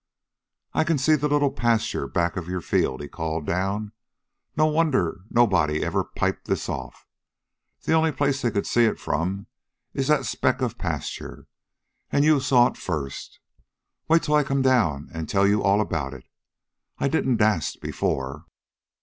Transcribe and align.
"I 0.73 0.83
can 0.83 0.97
see 0.97 1.13
the 1.15 1.27
little 1.27 1.51
pasture 1.51 2.07
back 2.07 2.35
of 2.35 2.47
your 2.47 2.61
field," 2.61 3.03
he 3.03 3.07
called 3.07 3.45
down. 3.45 3.91
"No 4.57 4.65
wonder 4.65 5.19
nobody 5.29 5.83
ever 5.83 6.03
piped 6.03 6.45
this 6.47 6.67
off. 6.67 7.05
The 7.83 7.93
only 7.93 8.11
place 8.11 8.41
they 8.41 8.49
could 8.49 8.65
see 8.65 8.85
it 8.85 8.97
from 8.99 9.45
is 9.93 10.07
that 10.07 10.25
speck 10.25 10.59
of 10.59 10.79
pasture. 10.79 11.45
An' 12.11 12.23
you 12.23 12.39
saw 12.39 12.65
it 12.65 12.77
first. 12.77 13.39
Wait 14.07 14.23
till 14.23 14.33
I 14.33 14.43
come 14.43 14.63
down 14.63 15.07
and 15.13 15.29
tell 15.29 15.45
you 15.45 15.61
all 15.61 15.79
about 15.79 16.15
it. 16.15 16.25
I 16.97 17.07
didn't 17.07 17.37
dast 17.37 17.79
before." 17.79 18.45